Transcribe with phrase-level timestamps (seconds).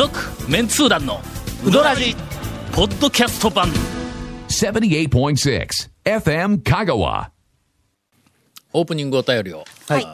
[0.00, 0.18] 続
[0.50, 1.20] メンツー団の
[1.62, 2.16] ウドラジ
[2.72, 3.68] ポッドキャスト版
[4.48, 5.68] 78.6
[6.06, 7.28] FM Kagawa.
[8.72, 10.06] オープニングお便りをはい。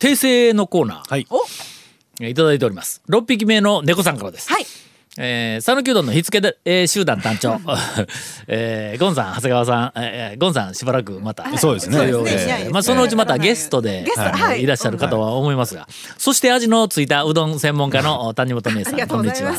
[0.00, 1.26] 訂正のコーナー、はい。
[2.22, 4.64] えーいただいております6匹目の猫さんからですはい。
[5.16, 7.58] えー、讃岐うどんの火付けで、えー集団団長、
[8.46, 11.96] えーゴンさん長谷川さん、えーゴンさんしばらくまた、そうですね。
[11.96, 12.62] そうですね。
[12.66, 14.32] えーまあ、そのうちまたゲストで、はい。
[14.32, 14.62] はい。
[14.62, 15.88] いらっしゃるかとは思いますが、
[16.18, 19.58] そして味のついたうどん専門家の谷本姉さんこうんにちはと。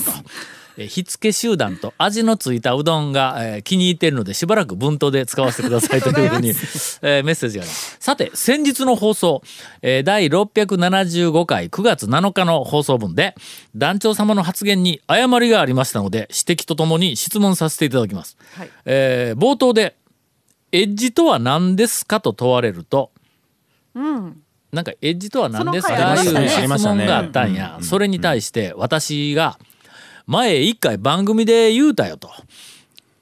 [0.78, 6.50] えー火付け集団と味のついたうどんが、えー気に入っているのでしばらく文頭で使わせてくださいというふうに、
[7.02, 9.42] えーメッセージがありますさて先日の放送、
[9.82, 13.36] えー第675回9月7日の放送分で
[13.76, 19.96] 団長様の発言に誤りがありましたので指摘とともに質問させていただきます、はいえー冒頭で
[20.72, 23.12] 「エッジとは何ですか?」と問われると
[23.96, 24.42] うん。
[24.72, 27.80] なんかエッジとは何ですかいう質問があったんや。
[27.82, 29.58] それに対して私が
[30.30, 32.30] 前一回番組で言うたよと。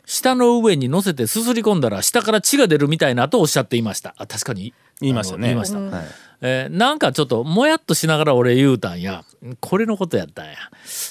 [0.06, 4.14] 下の上に乗せてすすり込んだら下から血が出るみたいなとおっしゃっていました。
[4.18, 4.74] あ確かに？
[5.00, 5.44] 言いましたね。
[5.48, 5.80] 言いました。
[5.80, 6.06] はい
[6.42, 9.24] えーなんかちょっともやっとしながら俺言うたんや。
[9.62, 10.52] これのことやったんや。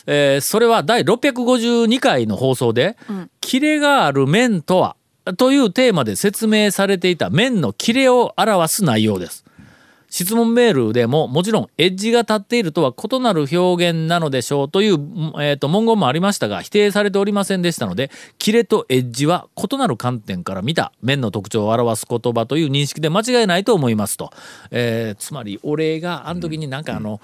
[0.06, 2.98] えーそれは第652回の放送で、
[3.41, 4.97] キレがある面とは
[5.39, 9.45] というテーマで説明されていた面のキレを表す内容です。
[10.08, 24.30] 質問メールでももちろんエッジが立っているとは異なる表現なのでしょうという、えーと文言もありましたが否定されておりませんでしたのでキレとエッジは異なる観点から見た面の特徴を表す言葉という認識で間違いないと思いますと、
[24.70, 27.20] えーつまり俺があの時になんかあの、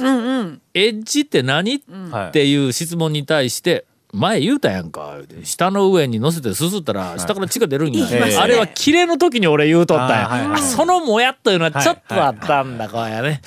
[0.00, 0.06] うん。
[0.06, 0.62] うん。
[0.74, 5.18] エッジって何、はいっていう質問に対して前言うたやんか。
[5.42, 13.40] 下の上に乗せてすすったら下から血が出るんや、言いあれはキレの時に俺言うとったんはいそのもやっというのはちょっとあったんだ、こうやね。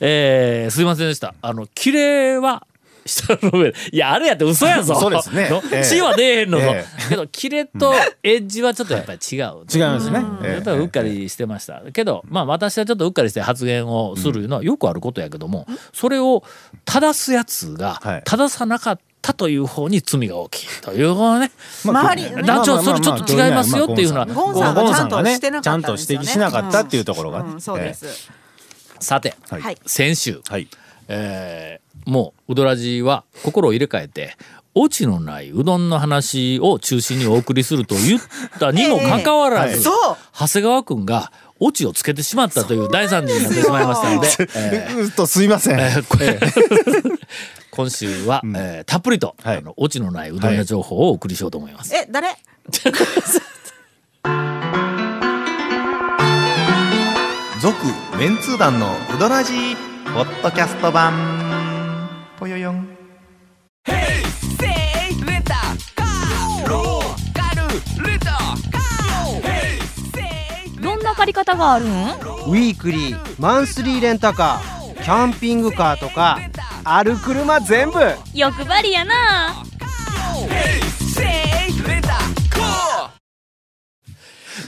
[0.00, 1.34] えー、すいませんでした。
[1.40, 2.66] あのキレは
[3.06, 3.72] 下の上。
[3.92, 4.96] いやあれやって嘘やぞ。
[4.96, 5.48] そうですね。
[5.48, 5.84] のええ。
[5.84, 10.24] 血は出えへんのぞ、えけどキレとエッジはちょっとやっぱり違う、違いますね。
[10.42, 11.82] やっぱりうっかりしてました。
[11.92, 16.42] けどまあ私はちょっとうっかりして発言をするのはよくあることやけどもそれを
[16.84, 18.22] 正すやつがはい。
[18.24, 19.02] 正さなかった
[19.34, 21.50] という方に罪が大きいという方ね
[21.84, 26.24] 周り団長それちょっと違いますよっていうのはゴンさんがちゃんとしてなちゃんとかったんですよね。
[26.24, 27.52] 指摘しなかったっていうところがね。
[27.52, 28.30] うんそうです。
[29.00, 29.34] さて。
[29.84, 30.68] 先週、はい。
[31.08, 34.36] えーもううどらじは心を入れ替えて
[34.74, 38.20] オチのないうどんの話を中心にお送りすると言っ
[38.60, 39.82] たにもかかわらず。
[40.38, 45.78] 長谷川君がオチをつけてしまったという大惨事になってしまいましたので、え っとすいません。
[47.76, 49.58] 今週は、えーたっぷりと、はい。
[49.58, 51.94] あのオチのないうどん屋情報をお送りしようと思います。
[51.94, 52.28] え、誰？
[57.60, 57.76] 続
[58.18, 59.76] メンツー団のウドラジー
[60.14, 61.12] ポッドキャスト版。
[62.38, 62.88] ぽよよん。
[70.82, 71.88] どんな借り方があるん？
[71.88, 76.38] ウィークリーマンスリーレンタカーキャンピングカーとか
[76.88, 77.98] ある車全部。
[78.32, 79.64] 欲張りやな。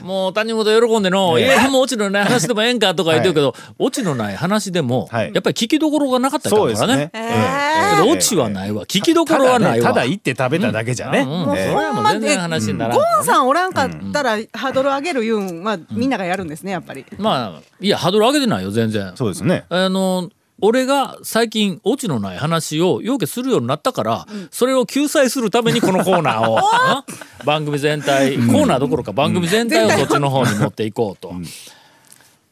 [0.02, 5.32] もう谷本喜んでの「いやもうオチのない話でもええんか」とか言ってるけど、オチのない話でも、はい。
[5.34, 8.84] やっぱり聞きどころがなかったそうですからねけどオチはないわ。
[8.84, 9.88] 聞きどころはないわ。
[9.88, 11.20] ただ行って食べただけじゃね。
[11.20, 11.42] うん。
[11.42, 12.98] うそれはもう全然話にならん。
[12.98, 17.04] ゴンさんおらんかったらハードル上げるいうんはみんながやるんですねやっぱり。
[17.18, 19.12] まあいやハードル上げてないよ全然。
[19.14, 19.64] そうですね。
[19.68, 20.30] あの
[20.60, 27.04] 俺が最近オチのない話をようけするようになったから、それを救済するためにこのコーナーを あ
[27.44, 31.32] 番組全体、コーナーどころか番組全体をそっちの方に持っていこうと、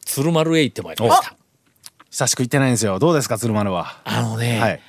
[0.05, 1.35] 鶴丸へ行ってまいりました
[2.09, 2.97] 久しく行ってないんですよ。
[2.97, 3.97] どうですか鶴丸は？
[4.05, 4.79] あのね、はい。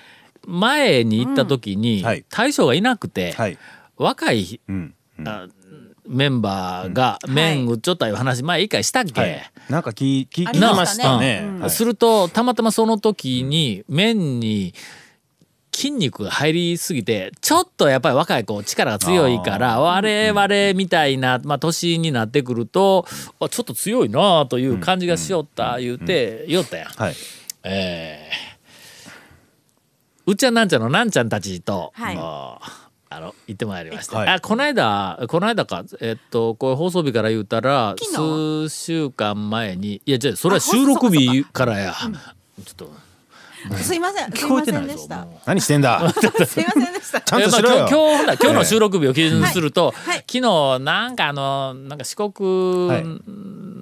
[0.47, 3.59] 前に行った時に、大将がいなくて、はい。
[3.97, 4.95] 若いうん。
[6.09, 9.51] あメンバーが麺売っちょったいう話前一回したっけ、はい。
[9.69, 11.45] なんか聞聞きまましたたね。
[11.45, 11.60] うん。
[11.60, 14.75] はいするとたまたまその時に麺に
[15.75, 23.07] 筋肉が入りすぎてちょっとやっぱり若い子力が強いから我々みたいな、まあ、年になってくると
[23.39, 26.89] あちょっと強いなあという感じがしよった言うて言おったやん。
[26.89, 27.15] はい。
[27.65, 28.49] えー
[30.28, 32.19] うっちゃんなんちゃんのなんちゃんたちと、はい
[33.10, 34.28] あの行ってまいりました、はい。
[34.28, 35.84] あこの間この間か。
[36.01, 41.95] えっとこれ放送日から言うたら昨数週間前にいやじゃあそれは収録日からや。
[41.95, 42.09] ちょ
[42.72, 43.09] っと。
[43.77, 44.31] すいません。
[44.31, 45.21] 聞こえてないせんでした。
[45.22, 45.41] ぞもう。
[45.47, 46.13] 何してんだ？
[46.47, 47.21] すいませんでした。
[47.21, 52.89] ちゃんとしろよ今日今日ほんなら今日の収録日を基準にすると、昨日なんかあのなんか四国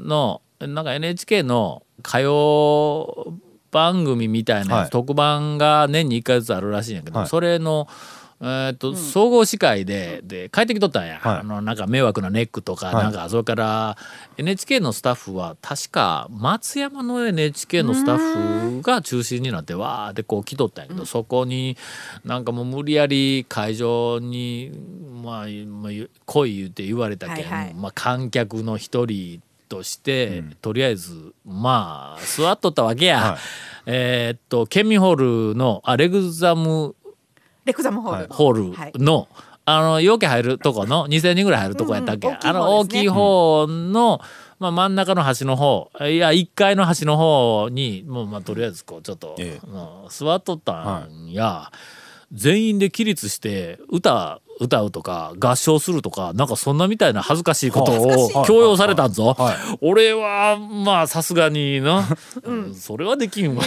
[0.07, 3.35] の、なんか NHK の歌謡
[3.71, 7.29] 番組みたいな特番が年に1回ずつあるらしいんやけど、はい。
[7.29, 7.89] それの、
[8.41, 11.39] えーっと総合司会でで帰ってきとったんや、はい。
[11.39, 12.95] あのなんか迷惑なネックとか、はい。
[12.97, 13.97] なんかそれから
[14.37, 21.77] NHK のスタッフは確か松山の NHK のスタッフが中心になってわーってこう来とったんやけど、そこに
[22.25, 24.71] なんかもう無理やり会場に
[25.23, 25.93] まあまあ
[26.27, 27.75] 来い言って言われたけん、はいはい。
[27.75, 33.21] まあ、観客の一人として、とりあえずまあ座っとったわけや。
[33.21, 33.39] はい。
[33.87, 36.95] えーっと県民ホールのあレグザム
[37.67, 38.33] レクザムホール。
[38.33, 39.29] ホールの、
[39.67, 44.21] あの陽気入るとこの2,000人ぐらい入るとこやったっけ、うんうん大きい方あの大きい方の、
[44.61, 49.67] まあ、真ん中の端の方いや1階の端の方にもうまあとりあえずこうちょっと、ええ。
[49.67, 51.73] うん座っとったんや、
[52.33, 58.47] 全員で起立して歌歌うとか合唱するとかなんかそんなみたいな恥ずかしいことをはい。
[58.47, 59.35] 強要されたんぞ。
[59.39, 59.57] はい。
[59.81, 62.07] 俺はまあさすがにな、
[62.75, 63.63] それはできんわ。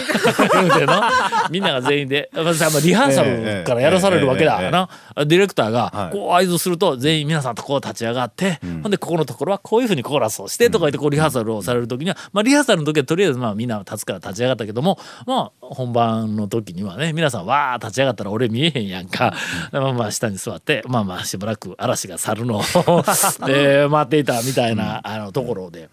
[1.50, 4.88] みんなが全員で、まあ、リハーサルからやらされるわけだな、
[5.26, 6.12] ディレクターがはい。
[6.12, 19.34] こう合図すると全員皆さんとこう立ち上がって、ほんでここのところはこういうふうにコーラスをしてとか言ってこうリハーサルをされる時には、まあ、リハーサルの時はとりあえずまあみんな立つから立ち上がったけどもまあ本番の時にはね皆さんわー立ち上がったら俺見えへんやんか、
[19.72, 22.62] まあまあ下に座ってまあまあしばらく嵐が去るのを、
[23.48, 25.88] えー待っていたみたいな、あのところで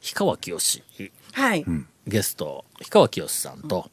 [0.00, 0.82] 氷川きよし
[1.32, 1.64] はい。
[2.06, 3.90] ゲスト氷川きよしさんと。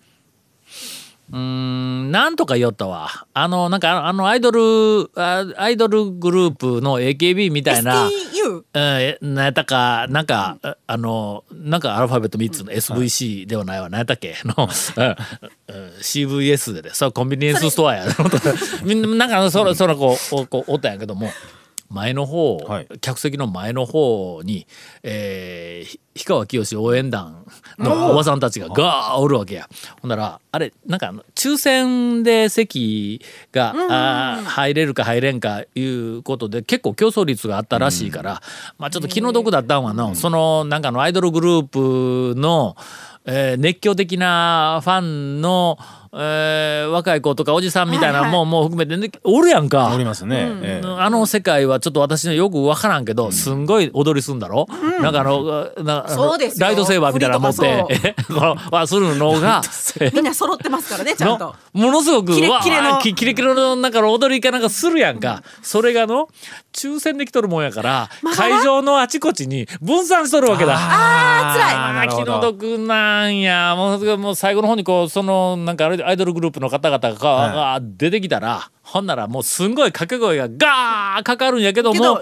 [1.31, 8.09] うーんなんとか言おったわあのなんかあのアイドルあアイドルグループの AKB みたいな
[8.45, 8.63] STU。
[8.73, 13.89] えー、何やったかなんか、ああのなんかアルファベット3つの SVC ではないわ。
[13.89, 14.35] 何やったっけ？
[14.43, 14.65] の、うん。
[14.67, 15.89] うん。
[15.99, 16.89] CVS でね。
[16.93, 18.05] それコンビニエンスストアや。
[18.83, 21.29] みんななんかそらそらこうおこうおったんやけども
[21.91, 22.87] 前の方、はい。
[23.01, 24.65] 客席の前の方に、
[25.03, 27.45] えー、ひ氷川きよし応援団
[27.77, 29.69] のおばさんたちがガーおるわけや。
[30.01, 33.21] ほんならあれなんかあの抽選で席
[33.51, 38.41] が、あー入れるか入れんかいうことで結構競争率があったらしいから、
[38.77, 42.75] まあちょっと気の毒だったんはの、そのなんかあのアイドルグループの、
[43.25, 45.77] えー熱狂的なファンの、
[46.13, 49.93] えー若い子とかおじさんみたいなもんも含めて、ね、おるやんか。
[49.95, 50.51] おりますね。
[50.61, 50.87] ええ。
[50.87, 54.67] あの世界はちょっと私のよく分からんけど、すんごい踊りすんだろ、
[55.01, 56.67] なんかあのなあのそうですよ。
[56.67, 59.61] ライトセーバーみたいなの持って振このはするのが
[60.13, 61.45] みんな揃ってますからね、ちゃんと。
[61.45, 61.55] の。
[61.73, 62.99] ものすごくキレッキレの。
[62.99, 66.27] キレキレのなんかの踊りかなんかするやんか、それがの
[66.73, 70.75] 抽選できとるもんやから、会場のあちこちに分散しとるわけだ。
[70.77, 72.09] あー、辛い。
[72.09, 73.75] 気の毒なんや。
[73.77, 77.51] もうもう最後の方にこうそのなんかあれアイドルグループの方々が、はい。
[77.61, 82.21] が出てきたらほんならもうすんごい掛け声がガーかかるんやけども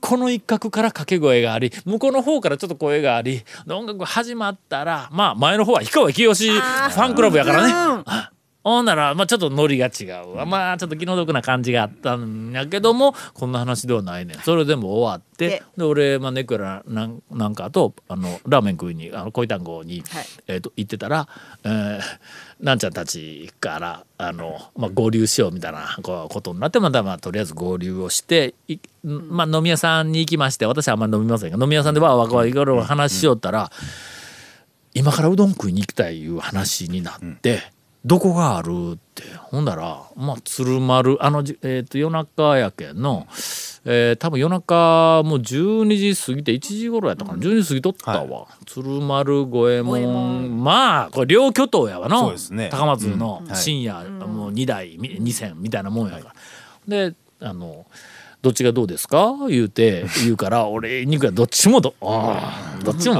[0.00, 8.39] この一角から掛け声があり向こうの方からちょっと声があり音楽始まったらまあ前の方は氷川きよしファンクラブやからね。
[8.64, 10.44] うんほんなら、まあ、ちょっとノリが違うわ。
[10.44, 14.38] まあ、ちょっと気の毒な感じがあったんやけども、こんな話ではないねん。
[14.38, 20.26] それでも終わってで、で、俺、まあ、ネクラなんなんかと、あの、ラーメン食いに、あの、恋単語に、はい。
[20.46, 21.26] えっ、と、行ってたら、
[21.64, 22.00] えー
[22.60, 33.70] なんちゃんたちから、あの、まあ、合流しようみたいなこうことになって、また、まあ、とりあえず合流をして、いまあ、飲み屋さんに行きまして、私はあんまり飲みませんが、飲み屋さんでわーわーわーいろいろ話しよったら、
[34.92, 37.62] 今からうどん食いに行きたいいう話になって、
[38.04, 39.22] どこがあるって。
[39.50, 43.26] ほんならまあ鶴丸あの、じえー、と夜中やけんの、
[43.84, 50.62] えー多分夜中もう12時過ぎて1時頃やったかな、12時過ぎとったわ、鶴丸五右衛門。
[50.64, 52.20] まあこれ両巨頭やわの。
[52.20, 52.68] そうですね。
[52.70, 53.50] 高松のうん。
[53.50, 56.32] はい深夜、もう2台2線みたいなもんやか
[56.88, 57.08] ら。
[57.10, 57.84] であの
[58.42, 59.34] どっちがどうですか？
[59.48, 63.14] 言うて言うから 俺にくやどっちもどどっちも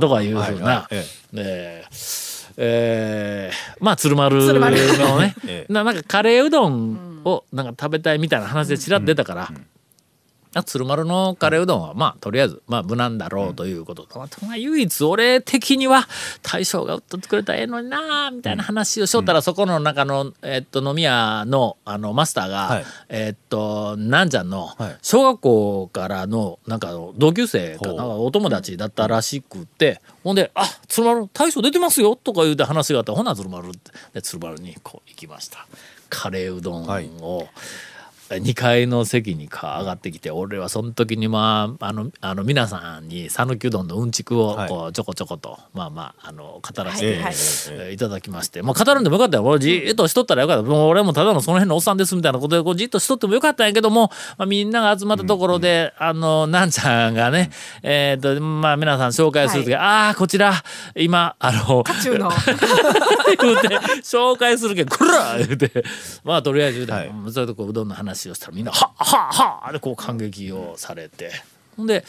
[0.00, 0.94] とかいうふうはいなはい。
[0.94, 1.84] ええ。
[1.90, 2.25] ー
[2.56, 5.34] えーまあ鶴丸鶴丸のね。
[5.46, 5.72] ええ。
[5.72, 9.52] ななんかカレーうどんをなんか食べたいみたいな話でちらっと出たから、あ
[10.62, 16.08] 鶴丸のカレーうどんはまあとりあえずまあ無難だろうということと、まあ唯一俺的には
[16.42, 22.84] 大将が売っとってくれたらええのになあみたいな話をしよったら、そこの中の、えっと飲み屋のあのマスターが、はい。
[23.08, 24.96] えっとなんちゃんのはい。
[25.02, 33.92] 小学校からのなんか同級生かなほお友達だったらしくて、ほんで「あ鶴丸大将出てますよ」とか言うて話があって「ほな鶴丸」って。
[34.14, 35.66] で鶴丸にこう行きました。
[36.08, 37.10] カレーうどんを、はい
[38.28, 44.68] 2階の席にか上がってきて俺はその時にまああのあの皆さんに讃岐うどんのうんちくをはい。
[44.68, 47.96] こうちょこちょこと、まあまああの語らせて、はい。
[47.96, 49.44] ただきまして、まあ、語るんでもよかったよ。
[49.44, 50.68] 俺じーっとしとったらよかった。
[50.68, 57.50] もう俺もただのその辺のおっさんですみたいなことでこうじっとしとってもよかったんやけども、まあ、みんなが集まったところで、あのなんちゃんがね、
[57.82, 60.52] えーとまあ、皆さん紹介する時、ああこちら
[60.94, 62.30] 今あの中の。
[63.42, 63.68] 言うて
[64.02, 65.84] 紹介するけんこら言うて
[66.24, 67.12] まあとりあえずはい。
[67.32, 71.30] それでこううどんの話をしたらみんな「はっはっはっ」でこう感激をされて。
[71.78, 72.04] で、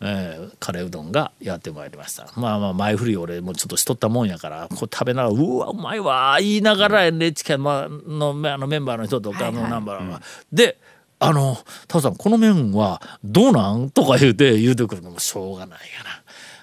[0.00, 2.26] えーカレーうどんがやってまいりました。
[2.34, 10.20] まあまあ前振り俺もちょっとしとったもんやからこう食べながら「うわうまいわ」言いながら NHK のあのあのメンバーの人とかのナンバーが、
[10.52, 10.76] で
[11.20, 16.10] あの「タオさんこの麺はどうなん?」とか言うて言うてくるのもしょうがないやな。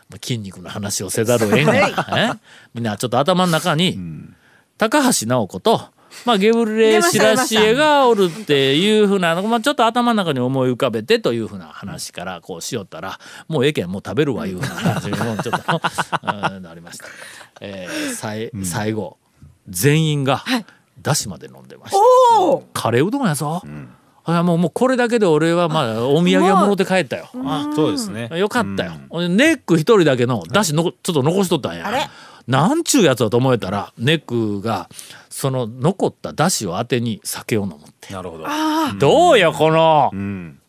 [0.09, 2.31] まあ筋肉の話をせざるを得んが、え？
[2.73, 3.97] みんなちょっと頭の中に、
[4.77, 5.81] 高橋直子と、
[6.25, 15.81] まあ、ゲブレシラシエがおるっていうふうなのまあ、ちょっと頭の中に思い浮かべてというふうな話からこうしよったらもうええけんもう食べるわいうふうな話にもうちょっと
[16.55, 17.05] うんなりました。
[17.61, 19.17] えーさい最後
[19.67, 20.43] 全員が
[21.01, 21.97] だしまで飲んでました。
[22.39, 23.61] おおカレーうどんやぞ。
[24.25, 27.29] あもうもうこれだけで俺はまあお土産はもろて帰ったよ。
[27.45, 28.93] あそうですねよかったよ。
[29.09, 32.09] 俺ネック一人だけのだしのこちょっと残しとったんや。
[32.49, 34.89] なんちゅうやつだと思えたらネックが
[35.29, 38.11] その残っただしを当てに酒を飲むって。
[38.11, 38.45] なるほど。
[38.97, 40.09] どうよこの。
[40.11, 40.59] うん。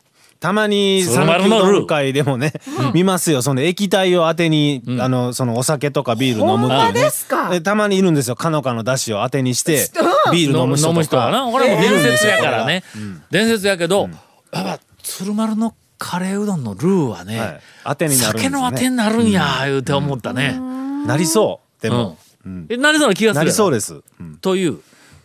[0.40, 2.52] たまに讃岐うどん会でもね、
[2.94, 3.40] 見ますよ。
[3.40, 7.00] その液体を当てに、あのそのお酒とかビール飲むっていうね。
[7.00, 7.50] ですか？
[7.54, 8.36] えたまにいるんですよ。
[8.36, 9.90] かのかのだしを当てにして
[10.26, 10.32] うん。
[10.32, 11.50] ビール飲む人飲むとか人はな。
[11.50, 12.84] これはもう伝説やからね。
[13.30, 14.08] 伝説やけど、
[14.52, 17.60] やっぱ鶴丸のカレーうどんのルーはね、はい。
[17.84, 18.42] 当てになるね。
[18.42, 20.58] 酒の当てになるんや、言うて思ったね。
[21.06, 22.66] なりそうでも、うん。
[22.68, 23.44] えなりそうな気がするやろ。
[23.44, 24.36] なりそうです、うん。
[24.36, 24.78] という。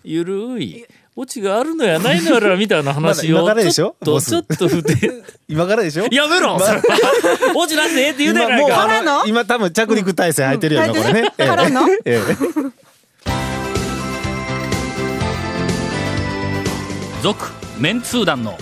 [0.04, 0.86] ゆるい。
[1.18, 4.32] オチがあるのやないのやらみたいな話をまだ今からでしちょっとょボス。
[4.32, 5.24] ちょっと振って。
[5.48, 6.08] 今からでしょ？
[6.12, 6.60] やめろ！
[6.60, 6.84] それは
[7.56, 9.26] オチなしでええって言うてないかからの？
[9.26, 10.96] 今多分着陸体制入ってるよね、うん。
[10.96, 11.34] これね。
[11.38, 11.48] ええ。
[11.48, 11.88] からの？
[11.90, 12.22] ええ。
[17.24, 17.46] 続
[17.80, 18.58] メンツー団の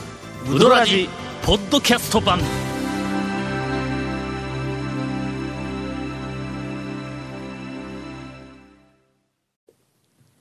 [0.49, 1.09] ウドラジ
[1.41, 2.39] ポッドキャスト版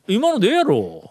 [0.08, 1.10] 今のでええやろ？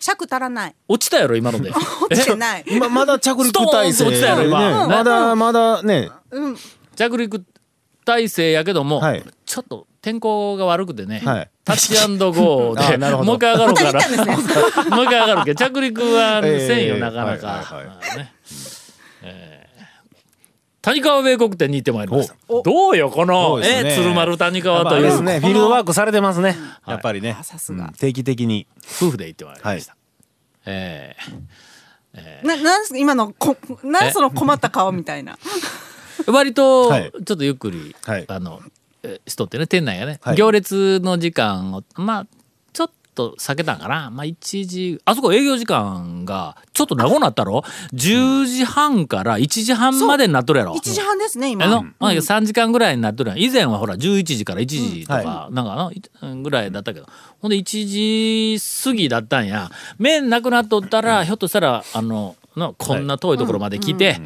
[0.00, 0.74] 尺足らない。
[0.88, 1.70] 落ちたやろ今ので。
[2.10, 2.64] 落ちてない。
[2.66, 4.86] 今まだ着陸体制、落ちたやろ今。
[4.86, 6.56] ねまだまだね、うん。
[6.96, 7.44] 着陸
[8.04, 9.22] 体制やけども、はい。
[9.46, 11.50] ちょっと天候が悪くてね、はい。
[11.64, 13.26] タッチアンドゴーで あなるほど。
[13.26, 13.92] もう一回上がろうから。
[13.92, 17.86] また行ったんですもう一回上がるけど着陸はええせんよ、 なかなはいか、はいはい。
[17.86, 18.31] まあね。
[18.31, 18.31] えー
[20.82, 22.34] 谷川米国店に行ってまいりました。
[22.48, 22.62] お。
[22.62, 23.82] どうよこその、ね。
[23.86, 25.02] え鶴丸谷川という。
[25.02, 26.56] ですね、フィールドワークされてますね。
[26.86, 27.36] やっぱりね。
[27.38, 27.86] あ、さすが。
[27.86, 27.92] うん。
[27.92, 28.66] 定期的に。
[29.00, 29.98] 夫婦で行ってまいりました、は
[30.66, 35.38] えーななんす今のこなんその困った顔みたいな。
[36.26, 37.10] 割とはい。
[37.10, 38.24] ちょっとゆっくり、はい。
[38.28, 38.60] あの
[39.02, 40.36] えしとってね店内がね、はい。
[40.36, 42.26] 行列の時間をまあ
[43.14, 44.10] と避けたんかな。
[44.10, 47.62] まあ1時あそこ営業時間がちょっと長くなったろ
[47.94, 50.74] ？10時半から1時半までになっとるやろ。
[50.74, 51.66] 1時半ですね今。
[51.66, 53.38] あの、まあ、3時間ぐらいになっとるやん。
[53.38, 57.06] 以前はほら11時から1時とか、はなんかないぐらいだったけど。
[57.40, 59.70] ほんで1時過ぎだったんや。
[59.98, 64.20] 麺なくなっとったらひょっとしたらあののこんな遠いところまで来て、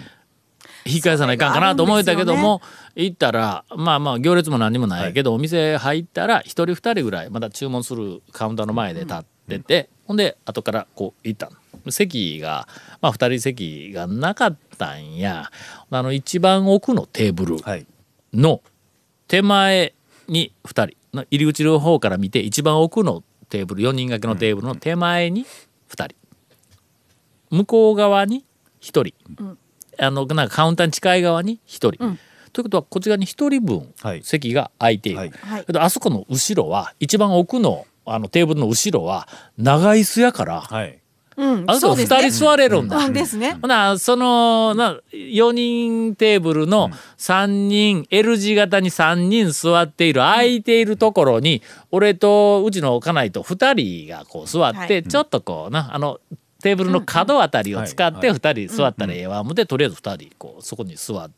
[0.87, 2.62] 引き返さないかんかなと思えたけども、
[2.95, 11.57] 行ったらまあまあ行列も何にもないけど、お店入ったら1人2人ぐらいまだ注文するカウンターの前で立ってて、ほんで後からこう行ったの。
[11.90, 12.66] 席が、
[13.00, 15.50] まあ、2人席がなかったんや。
[15.90, 17.87] あの一番奥のテーブルはい。
[18.33, 18.61] の
[19.28, 19.95] 手前
[20.28, 20.97] に2人。
[21.16, 25.45] の入り口の方から見て一番奥のテーブル4人掛けのテーブルの手前に
[25.90, 26.14] 2人。
[27.50, 28.45] 向こう側に
[28.81, 29.14] 1人、
[29.99, 32.19] あのなんかカウンターに近い側に1人、
[32.53, 34.23] ということはこっち側に1人分はい。
[34.23, 35.31] 席が空いている、はい。
[35.31, 35.65] はい。
[35.65, 40.99] けどあそこの後ろは一番奥のあのテーブルの後ろは長椅子やから、はい。
[41.37, 42.31] うんあそこ2そうですね。
[42.31, 42.97] 人座れるんだ。
[42.97, 43.12] うん。
[43.12, 43.59] ですね。
[43.61, 51.61] ほなそのな4人テーブルの3人、L 字型に3人座っている空いているところに
[51.91, 55.05] 俺とうちの家内と2人がこう座って、はい。
[55.05, 56.21] ちょっとこうなあの
[56.63, 59.41] テーブルの角あたりを使ってうん2人座ったらええわ。
[59.41, 61.35] 思ってとりあえず2人こうそこに座って、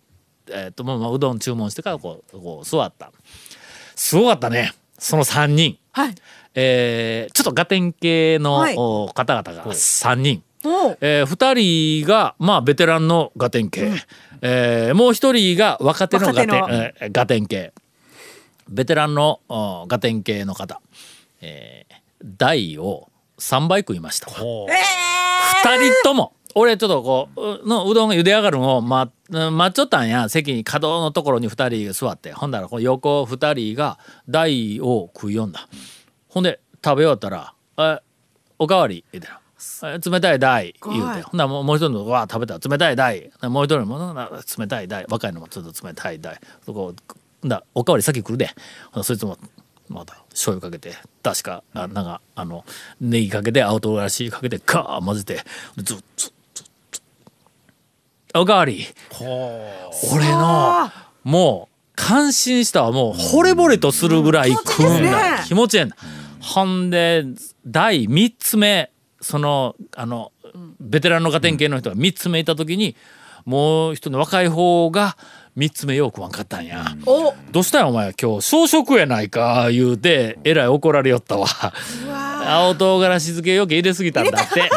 [0.50, 3.12] えーとまあまあうどん注文してからこうこう座った。
[3.94, 4.72] すごかったね。
[4.98, 5.78] その3人。
[5.92, 6.14] はい。
[6.54, 8.74] えーちょっとガテン系の、はい。
[8.76, 10.42] お方々が3人。
[11.00, 13.92] えー、2人が、まあ、ベテランのガテン系、
[14.42, 17.72] えーもう1人が若手のガテンえーガテン系。
[18.68, 20.80] ベテランのおガテン系の方、
[21.40, 21.94] えー、
[22.36, 23.08] 大を
[23.38, 24.30] 3倍食いました。
[24.30, 24.66] 2お
[25.62, 30.28] 人とも俺ちょっとこう、うのうどんが茹で上がるのを待待っちょったんや。
[30.28, 32.32] 席に角のところに二人座って。
[32.32, 33.98] ほんだらこの横二人が
[34.28, 35.68] 台を食いよんだ。
[36.28, 38.00] ほんで食べ終わったら、え、
[38.58, 39.04] おかわり？
[39.12, 39.40] 言うてな。
[39.84, 41.22] え冷たい台言うて。
[41.22, 43.30] ほんならもうもう一人のわー食べたら冷たい台。
[43.42, 45.06] もう一人のもな冷たい台。
[45.08, 46.40] 若いのもちょっと冷たい台。
[46.64, 46.94] そこ
[47.44, 48.50] だらおかわり先来るで。
[49.02, 49.36] そいつも
[49.88, 52.64] また醤油かけて確かあなんかあの
[53.00, 55.34] ネギかけて青唐辛子かけてカー混ぜて
[55.76, 57.02] ずっとずっとずっ。
[58.32, 58.86] とおかわり
[60.12, 60.90] 俺の
[61.24, 62.92] もう感心したわ。
[62.92, 65.42] もう惚れ惚れとするぐらい食うんだ。
[65.44, 65.96] 気持ちええんだ。
[66.40, 67.24] ほんで
[67.66, 68.90] 第3つ目
[69.20, 70.32] そのあの
[70.80, 72.96] ベテランの家庭系の人が3つ目いた時に
[73.44, 75.16] もう一人の若い方が
[75.58, 76.84] 3つ目よう食わんかったんや。
[77.04, 77.34] お。
[77.50, 81.46] どうしたんやお前今日小食やないか言うてえらい怒られよったわ。
[82.46, 84.70] 青唐辛子漬け余計入れすぎたんだって。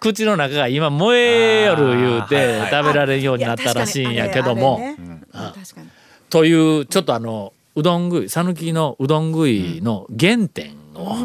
[0.00, 1.16] 口の中が今燃
[1.62, 4.80] えよる言うて食べられんようになったらしいんやけども、
[6.28, 11.16] というちょっとあのうどん食い讃岐のうどん食いの原点を、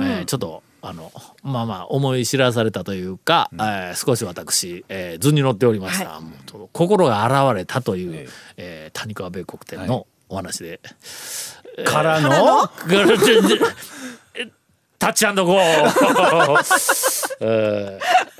[0.00, 10.80] えーちょっとあのまあまあ思い知らされたというか、えー少し私、えー図に乗っておりました、もうちょっと心が現れたという、えー谷川米国店のお話で。
[11.84, 12.68] からの？
[14.98, 15.60] タッチアンドゴー。
[17.40, 18.30] えー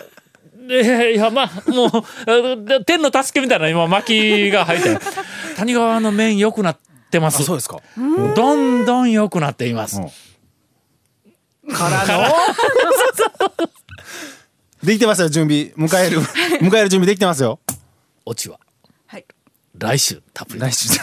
[0.68, 1.90] でいやまあもう
[2.64, 4.06] で天の助けみたいな今巻
[4.48, 4.98] きが入って
[5.56, 6.78] 谷川の麺良くなっ
[7.10, 7.42] てます。
[7.42, 7.80] そうですか。
[8.36, 10.00] どんどん良くなっています、
[11.88, 12.34] からの。
[14.82, 15.72] できてますよ準備。
[15.76, 16.20] 迎える。
[16.60, 17.60] 迎える準備できてますよ。
[18.24, 18.58] オチは。
[19.06, 19.24] はい。
[19.78, 20.60] 来週たっぷり。
[20.60, 20.88] 来週。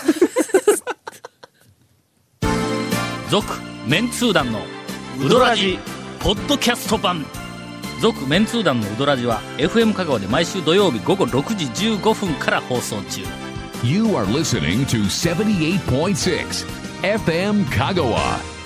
[3.29, 3.45] 続
[3.85, 4.61] メンツー団の
[5.19, 5.77] ウドラジ
[6.19, 7.25] ポッドキャスト版。
[8.01, 11.65] 続メンツー団のウドラジは FM 香川で毎週土曜日午後6時
[11.95, 13.21] 15分から放送中。
[13.83, 16.65] You are listening to 78.6
[17.01, 18.56] FM Kagawa.